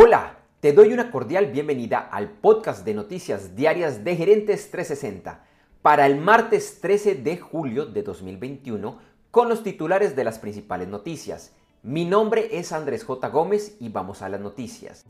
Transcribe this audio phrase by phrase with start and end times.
[0.00, 5.44] Hola, te doy una cordial bienvenida al podcast de noticias diarias de Gerentes 360
[5.82, 8.96] para el martes 13 de julio de 2021
[9.32, 11.52] con los titulares de las principales noticias.
[11.82, 13.28] Mi nombre es Andrés J.
[13.30, 15.04] Gómez y vamos a las noticias.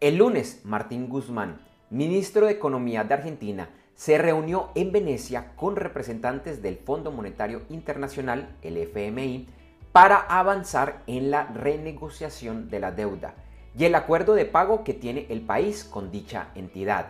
[0.00, 1.60] El lunes, Martín Guzmán,
[1.90, 8.56] ministro de Economía de Argentina, se reunió en Venecia con representantes del Fondo Monetario Internacional,
[8.62, 9.46] el FMI,
[9.92, 13.34] para avanzar en la renegociación de la deuda
[13.76, 17.06] y el acuerdo de pago que tiene el país con dicha entidad.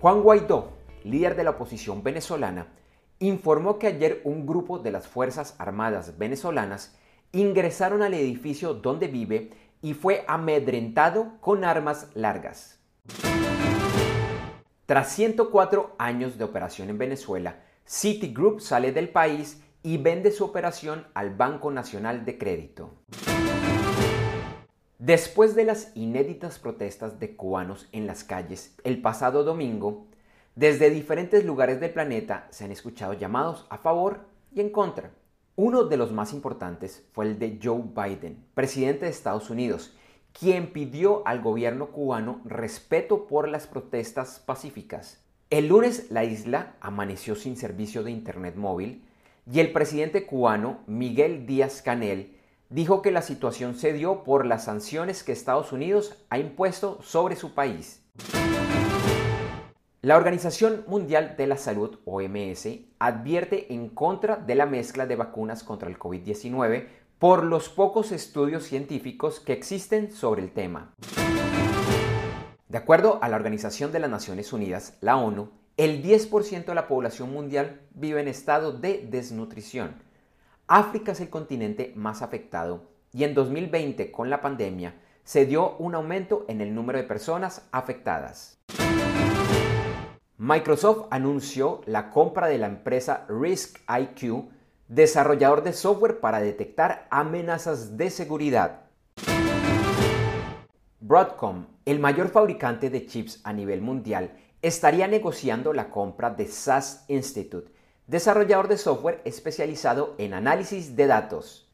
[0.00, 0.72] Juan Guaidó,
[1.02, 2.68] líder de la oposición venezolana,
[3.18, 6.96] informó que ayer un grupo de las Fuerzas Armadas venezolanas
[7.32, 9.50] ingresaron al edificio donde vive
[9.82, 12.78] y fue amedrentado con armas largas.
[14.86, 21.06] Tras 104 años de operación en Venezuela, Citigroup sale del país y vende su operación
[21.12, 22.90] al Banco Nacional de Crédito.
[24.98, 30.06] Después de las inéditas protestas de cubanos en las calles el pasado domingo,
[30.56, 34.20] desde diferentes lugares del planeta se han escuchado llamados a favor
[34.54, 35.10] y en contra.
[35.54, 39.94] Uno de los más importantes fue el de Joe Biden, presidente de Estados Unidos,
[40.32, 45.20] quien pidió al gobierno cubano respeto por las protestas pacíficas.
[45.50, 49.04] El lunes la isla amaneció sin servicio de Internet móvil
[49.50, 52.36] y el presidente cubano Miguel Díaz Canel
[52.70, 57.36] dijo que la situación se dio por las sanciones que Estados Unidos ha impuesto sobre
[57.36, 58.02] su país.
[60.00, 65.62] La Organización Mundial de la Salud, OMS, advierte en contra de la mezcla de vacunas
[65.62, 66.86] contra el COVID-19
[67.18, 70.92] por los pocos estudios científicos que existen sobre el tema.
[72.68, 76.86] De acuerdo a la Organización de las Naciones Unidas, la ONU, el 10% de la
[76.86, 79.96] población mundial vive en estado de desnutrición.
[80.68, 84.94] África es el continente más afectado y en 2020 con la pandemia
[85.24, 88.58] se dio un aumento en el número de personas afectadas.
[90.36, 94.48] Microsoft anunció la compra de la empresa Risk IQ,
[94.86, 98.82] desarrollador de software para detectar amenazas de seguridad.
[101.00, 107.04] Broadcom, el mayor fabricante de chips a nivel mundial, estaría negociando la compra de SAS
[107.08, 107.70] Institute,
[108.06, 111.70] desarrollador de software especializado en análisis de datos.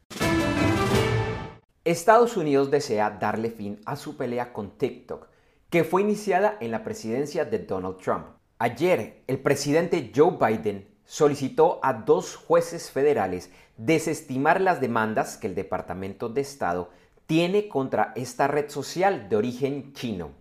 [1.85, 5.27] Estados Unidos desea darle fin a su pelea con TikTok,
[5.69, 8.25] que fue iniciada en la presidencia de Donald Trump.
[8.59, 15.55] Ayer, el presidente Joe Biden solicitó a dos jueces federales desestimar las demandas que el
[15.55, 16.89] Departamento de Estado
[17.25, 20.40] tiene contra esta red social de origen chino.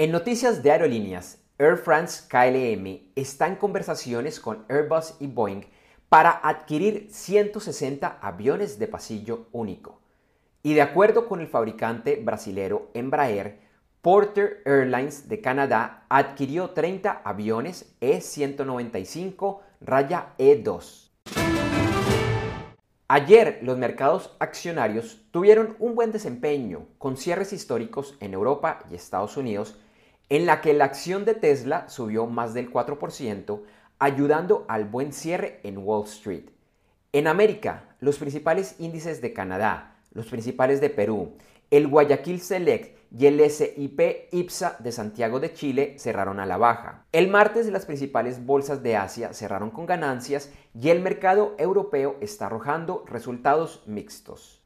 [0.00, 5.66] En noticias de aerolíneas, Air France KLM está en conversaciones con Airbus y Boeing
[6.08, 10.00] para adquirir 160 aviones de pasillo único.
[10.62, 13.60] Y de acuerdo con el fabricante brasilero Embraer,
[14.00, 21.10] Porter Airlines de Canadá adquirió 30 aviones E195 raya E2.
[23.06, 29.36] Ayer los mercados accionarios tuvieron un buen desempeño con cierres históricos en Europa y Estados
[29.36, 29.76] Unidos
[30.30, 33.62] en la que la acción de Tesla subió más del 4%,
[33.98, 36.44] ayudando al buen cierre en Wall Street.
[37.12, 41.34] En América, los principales índices de Canadá, los principales de Perú,
[41.70, 47.06] el Guayaquil Select y el SIP IPSA de Santiago de Chile cerraron a la baja.
[47.10, 52.46] El martes las principales bolsas de Asia cerraron con ganancias y el mercado europeo está
[52.46, 54.59] arrojando resultados mixtos.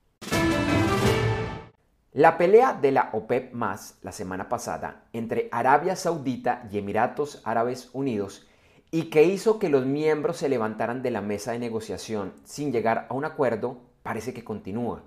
[2.15, 7.91] La pelea de la OPEP más la semana pasada entre Arabia Saudita y Emiratos Árabes
[7.93, 8.47] Unidos
[8.93, 13.09] y que hizo que los miembros se levantaran de la mesa de negociación sin llegar
[13.11, 15.03] a un acuerdo parece que continúa.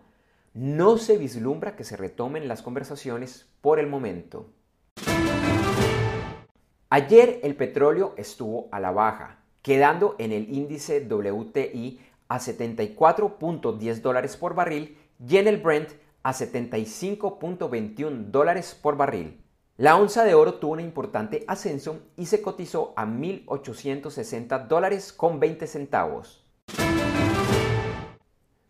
[0.54, 4.50] No se vislumbra que se retomen las conversaciones por el momento.
[6.90, 14.36] Ayer el petróleo estuvo a la baja, quedando en el índice WTI a 74.10 dólares
[14.36, 15.92] por barril y en el Brent
[16.24, 19.44] a 75.21 dólares por barril.
[19.78, 25.40] La onza de oro tuvo un importante ascenso y se cotizó a 1.860 dólares con
[25.40, 26.44] 20 centavos.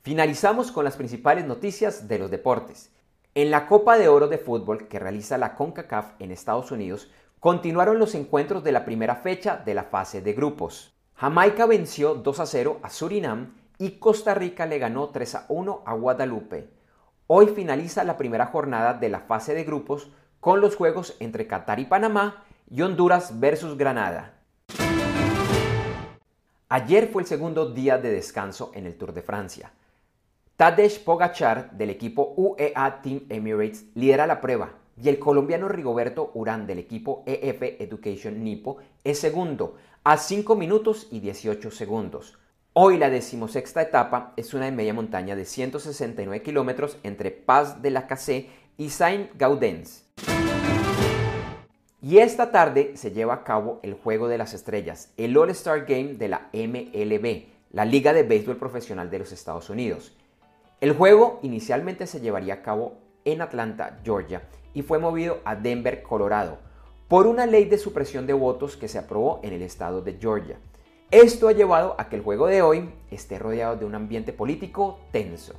[0.02, 2.92] Finalizamos con las principales noticias de los deportes.
[3.36, 7.10] En la Copa de Oro de Fútbol que realiza la CONCACAF en Estados Unidos,
[7.40, 10.94] continuaron los encuentros de la primera fecha de la fase de grupos.
[11.16, 15.84] Jamaica venció 2 a 0 a Surinam y Costa Rica le ganó 3 a 1
[15.86, 16.77] a Guadalupe.
[17.30, 20.10] Hoy finaliza la primera jornada de la fase de grupos
[20.40, 24.36] con los juegos entre Qatar y Panamá y Honduras versus Granada.
[26.70, 29.74] Ayer fue el segundo día de descanso en el Tour de Francia.
[30.56, 36.66] Tadej Pogachar del equipo UEA Team Emirates lidera la prueba y el colombiano Rigoberto Urán
[36.66, 39.76] del equipo EF Education Nipo es segundo
[40.06, 42.38] a 5 minutos y 18 segundos.
[42.80, 47.90] Hoy la decimosexta etapa es una de media montaña de 169 kilómetros entre Paz de
[47.90, 50.06] la Cassé y Saint-Gaudens.
[52.04, 56.14] Y esta tarde se lleva a cabo el Juego de las Estrellas, el All-Star Game
[56.14, 60.16] de la MLB, la Liga de Béisbol Profesional de los Estados Unidos.
[60.80, 64.44] El juego inicialmente se llevaría a cabo en Atlanta, Georgia,
[64.76, 66.60] y fue movido a Denver, Colorado,
[67.08, 70.60] por una ley de supresión de votos que se aprobó en el estado de Georgia.
[71.12, 75.00] Esto ha llevado a que el juego de hoy esté rodeado de un ambiente político
[75.14, 75.54] tenso.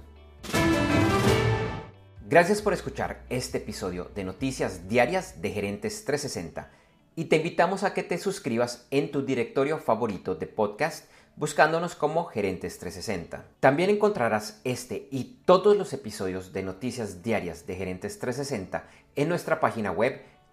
[2.29, 6.71] Gracias por escuchar este episodio de Noticias Diarias de Gerentes 360
[7.17, 12.27] y te invitamos a que te suscribas en tu directorio favorito de podcast buscándonos como
[12.27, 13.47] Gerentes 360.
[13.59, 18.85] También encontrarás este y todos los episodios de noticias diarias de Gerentes 360
[19.17, 20.21] en nuestra página web